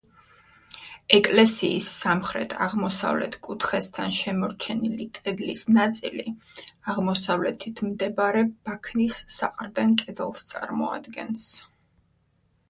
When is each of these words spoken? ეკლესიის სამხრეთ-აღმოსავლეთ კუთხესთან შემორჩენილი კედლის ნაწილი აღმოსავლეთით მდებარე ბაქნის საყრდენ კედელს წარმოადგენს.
ეკლესიის 1.17 1.89
სამხრეთ-აღმოსავლეთ 1.97 3.37
კუთხესთან 3.47 4.15
შემორჩენილი 4.21 5.05
კედლის 5.19 5.65
ნაწილი 5.77 6.25
აღმოსავლეთით 6.95 7.83
მდებარე 7.91 8.43
ბაქნის 8.71 9.21
საყრდენ 9.37 9.95
კედელს 10.07 10.49
წარმოადგენს. 10.57 11.47